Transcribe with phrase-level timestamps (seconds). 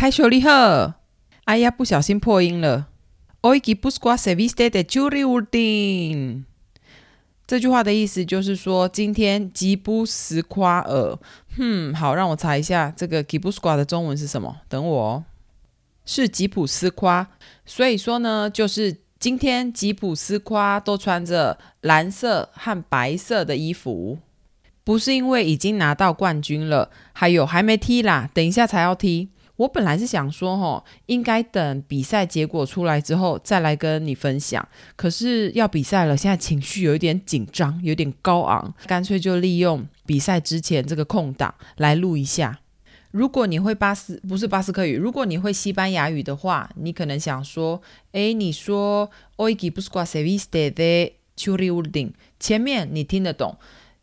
[0.00, 0.94] 开学礼贺！
[1.44, 2.88] 哎呀，不小心破音了。
[3.42, 6.44] Oi gipuzkoa zebiste de txuri-urdin。
[7.46, 11.18] 这句话的意思就是说，今天吉布斯夸尔。
[11.54, 14.56] 哼，好，让我查一下这个吉布斯夸的中文是什么？
[14.70, 15.24] 等我哦，
[16.06, 17.28] 是吉普斯夸。
[17.66, 24.16] 所以说呢，就是今天吉普斯夸都穿着蓝色和白色的衣服。
[24.82, 29.28] 不是因为已经拿到冠军了，还有还没踢啦，等一下才要踢。
[29.60, 34.66] 我本来是想说，吼，应该等比赛结果出来之后再来跟你分享。
[34.96, 42.60] 可是要比赛了，现在情绪有一点紧张，有点高昂，干脆就利用比赛之前这个空档来录一下。
[43.10, 53.58] 如果你会巴斯，不是巴斯克语，如果你会西班牙语的话，你可能想说，诶，你说 Hoy Gipuzkoa se viste de txuri-urdin，前面你听得懂。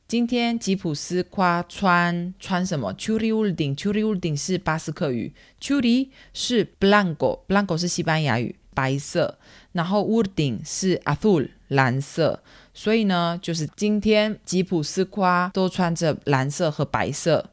[0.07, 9.37] 今天吉普斯夸穿穿什么？txuri-urdin，txuri-urdin 是巴斯克语 churi 是 blanco，blanco 是西班牙语，白色。
[9.73, 12.41] 然后 urdin 是 azul，蓝色。
[12.73, 17.49] 所以呢，就是今天吉普斯夸都穿着蓝色和白色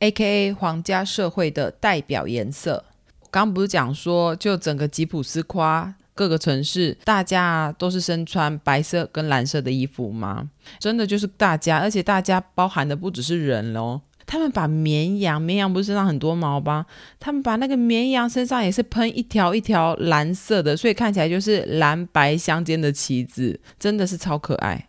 [0.00, 2.84] ，A.K.A 皇家社会的代表颜色。
[3.30, 5.94] 刚不是讲说，就整个吉普斯夸。
[6.16, 10.50] 各个城市，大家都是身穿白色跟蓝色的衣服吗？
[10.80, 14.00] 真的就是大家，而且大家包含的不只是人哦。
[14.28, 16.86] 他们把绵羊，绵羊不是身上很多毛吗？
[17.20, 24.88] 他们把那个绵羊身上也是喷一条一条蓝色的，所以看起来就是蓝白相间的旗子，真的是超可爱。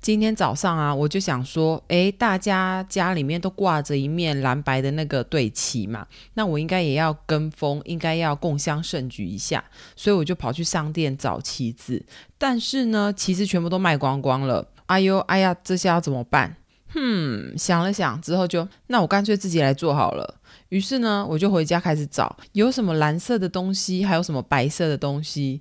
[0.00, 9.62] 今天早上啊，我就想说，诶，大家家里面都挂着一面蓝白的那个队旗嘛，那我应该也要跟风，应该要共襄盛举一下，
[9.94, 12.02] 所以我就跑去商店找旗子，
[12.38, 14.66] 但是呢，旗子全部都卖光光了。
[14.86, 16.56] 哎呦，哎呀，这下要怎么办？
[16.94, 20.36] 哼，想了想之后就，那我干脆自己来做好了。
[20.70, 25.60] 于是呢，我就回家开始找，有什么蓝色的东西，还有什么白色的东西。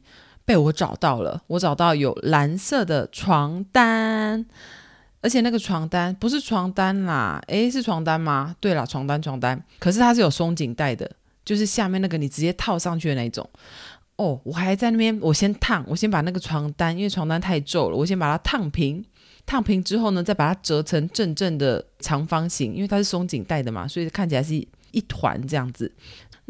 [0.49, 4.43] 被我找到了，我找到有蓝色的床单，
[5.21, 8.55] 而且那个床单不是床单啦，诶，是床单吗？
[8.59, 11.07] 对啦，床单床单，可是它是有松紧带的，
[11.45, 13.47] 就是下面那个你直接套上去的那种。
[14.15, 19.05] 哦，我还在那边，我先烫，我先把那个床单，因为床单太皱了，我先把它烫平，
[19.45, 25.93] 烫平之后呢，再把它折成正正的长方形，因为它是松紧带的嘛，所以看起来是一团这样子。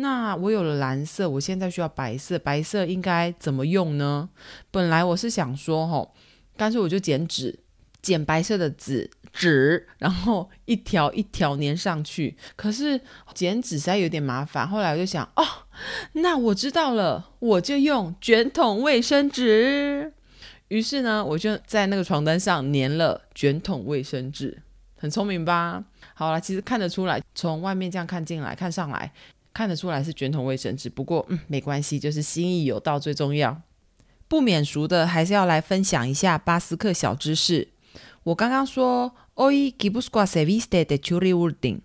[0.02, 4.30] 那我有了蓝色，我现在需要白色，白色应该怎么用呢？
[4.72, 6.16] 本来我是想说，吼，
[6.56, 7.60] 干脆我就剪纸，
[8.02, 12.38] 剪白色的纸纸，然后一条一条粘上去。
[12.56, 13.02] 可是
[13.34, 15.44] 剪纸实在有点麻烦，后来我就想，哦，
[16.14, 20.14] 那我知道了，我就用卷筒卫生纸。
[20.70, 24.62] 于是呢，我就在那个床单上粘了卷筒卫生纸，
[24.96, 25.84] 很聪明吧？
[26.14, 29.12] 好了，其实看得出来，从外面这样看进来，看上来。
[29.60, 33.62] 看得出来是卷筒卫生纸，不过嗯，没关系，就是心意有到最重要。
[34.30, 37.68] 不免俗的，还是要来分享一下巴斯克小知识。
[38.24, 41.80] 我刚刚说，Oi, Gipuzkoa se viste de Churiurdin，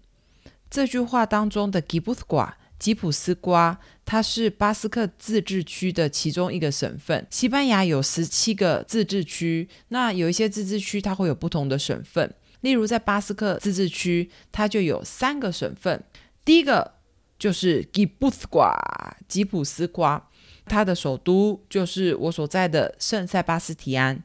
[0.70, 7.26] 这句话当中的 Gipuzkoa 吉普斯瓜，它是巴斯克自治区的其中一个省份。
[7.28, 12.32] 西班牙有十七个自治区，那有一些自治区它会有不同的省份。
[12.60, 16.04] 例如在巴斯克自治区，它就有三个省份。
[16.44, 16.93] 第一个。
[17.44, 18.74] 就是吉普斯瓜，
[19.28, 20.30] 吉普斯瓜，
[20.64, 24.24] 它的首都就是我所在的圣塞巴斯提安。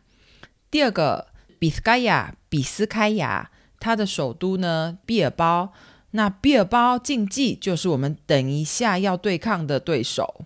[0.72, 1.28] 第二个，
[1.60, 5.74] 比斯盖亚，比斯开亚，它的首都呢，毕尔包。
[6.12, 10.46] 那毕尔包竞技就是我们等一下要对抗的对手。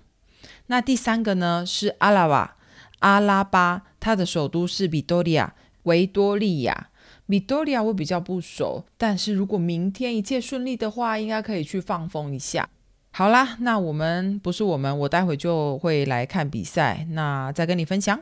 [0.66, 2.56] 那第三个呢，是阿拉瓦，
[3.02, 5.54] 阿拉巴，它的首都是比多利亚，
[5.84, 6.90] 维多利亚。
[7.26, 12.70] 米多利亚我比较不熟，但是如果明天一切顺利的话，应该可以去放风一下。
[13.12, 18.22] 好啦，那我们不是我们，我待会就会来看比赛，那再跟你分享。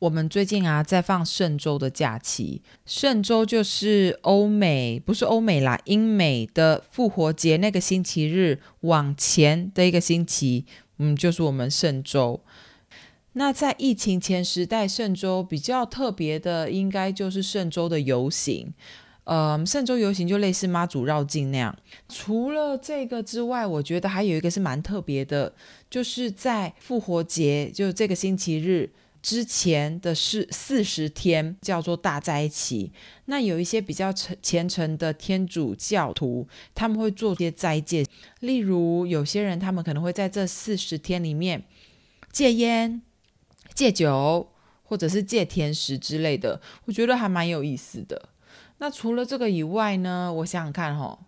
[0.00, 10.66] 我们最近啊在放圣周的假期，圣周就是欧美，不是欧美啦，英美的复活节那个星期日往前的一个星期。
[10.98, 12.40] 嗯，就是我们嵊州。
[13.32, 18.72] 那在疫情前时代，嵊州比较特别的，应该就是嵊州的游行。
[19.24, 21.76] 呃，嵊州游行就类似妈祖绕境那样。
[22.08, 25.52] 除了这个之外，我觉得还有一个是蛮特别的，
[25.90, 28.90] 就是在复活节，就这个星期日
[29.26, 32.92] 之前的是四十天，叫做大斋期。
[33.24, 36.46] 那有一些比较虔虔诚的天主教徒，
[36.76, 38.06] 他们会做些斋戒，
[38.38, 41.64] 例如有些人他们可能会在这四十天里面
[42.30, 43.02] 戒烟、
[43.74, 44.48] 戒酒，
[44.84, 46.60] 或者是戒甜食之类的。
[46.84, 48.28] 我觉得还蛮有意思的。
[48.78, 51.18] 那除了这个以外呢，我想想看哈，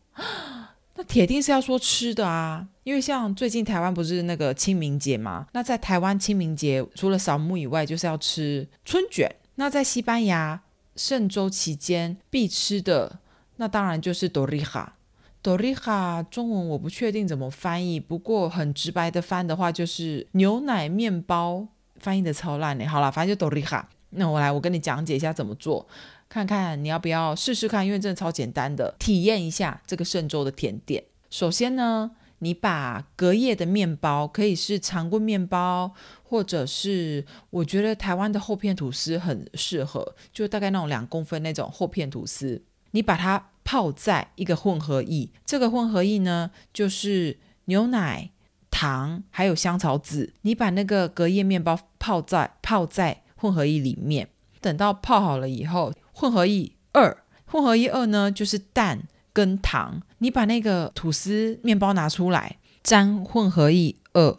[0.98, 9.30] 那铁定是要说吃的啊，因为像最近台湾不是那个清明节嘛，那在台湾清明节除了扫墓以外，就是要吃春卷。
[9.54, 10.60] 那在西班牙
[10.96, 13.20] 圣周期间必吃的，
[13.58, 14.96] 那当然就是多利哈。
[15.40, 21.68] 多利哈中文我不确定怎么翻译，不过很直白的翻的话就是牛奶面包，
[22.00, 22.84] 翻译的超烂嘞。
[22.84, 23.88] 好了，反正就多利哈。
[24.10, 25.87] 那我来，我跟你讲解一下怎么做，
[26.28, 31.05] 看看你要不要试试看，因为真的超简单的，体验一下这个圣州的甜点。
[31.28, 42.62] 首先呢，你把隔夜的面包，可以是长棍面包，或者是我觉得台湾的厚片吐司很适合，就大概那种两公分那种厚片吐司，
[42.93, 48.31] 你把它泡在一个混合液，这个混合液呢，就是牛奶、
[48.70, 53.25] 糖还有香草籽，你把那个隔夜面包泡在泡在。
[53.40, 54.29] 混合液里面，
[54.61, 60.02] 等到泡好了以后，混合液二，混合液二呢就是蛋跟糖。
[60.19, 64.37] 你把那个吐司面包拿出来，沾混合液二，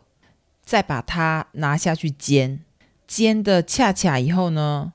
[0.62, 2.60] 再把它拿下去煎，
[3.08, 4.92] 煎的恰恰以后呢，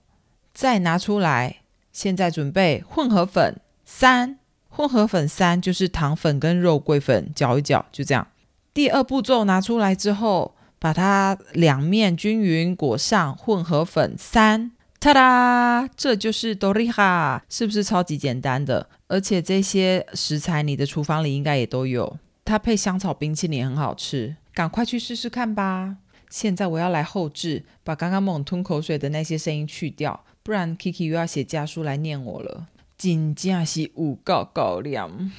[0.52, 1.62] 再拿出来。
[1.90, 8.26] 现在准备混合粉三，混合粉三就是糖粉跟肉桂粉搅一搅，就这样。
[8.74, 10.54] 第二步骤拿出来之后。
[10.84, 14.70] 把它两面均匀裹上混合粉三，
[15.00, 18.86] 哒哒，这就是多利哈，是不是超级简单的？
[19.06, 25.96] 而且这些食材你的厨房里应该也都有，它配香草冰淇淋很好吃，赶快去试试看吧！
[26.28, 32.66] 现在我要来后置，把刚刚猛吞口水的那些声音去掉，不然 Kiki 又要写家书来念我了。
[32.98, 35.32] 真正是有够高亮，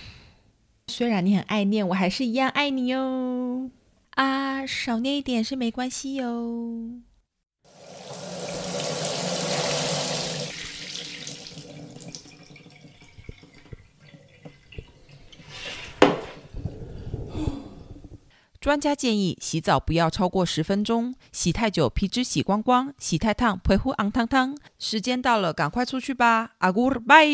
[0.88, 3.70] 虽然你很爱念，我还是一样爱你哟。
[4.16, 7.02] 啊，少念一点是没关系哟。
[18.60, 24.58] 专家建议洗澡不要超过十分钟，洗太久皮脂洗光光，洗太烫皮肤红烫烫。
[24.80, 27.28] 时间到了，赶快出去吧，阿古拜。